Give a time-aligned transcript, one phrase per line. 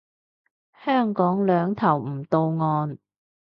[0.83, 2.97] 香港兩頭唔到岸